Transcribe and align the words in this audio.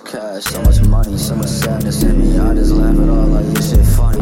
much 0.00 0.12
cash, 0.12 0.44
so 0.44 0.62
much 0.62 0.80
money, 0.88 1.18
so 1.18 1.36
much 1.36 1.48
sadness 1.48 2.02
in 2.02 2.18
me. 2.18 2.38
I 2.38 2.54
just 2.54 2.72
laugh 2.72 2.98
at 2.98 3.08
all 3.08 3.26
like 3.26 3.44
this 3.46 3.70
shit 3.70 3.86
funny. 3.86 4.13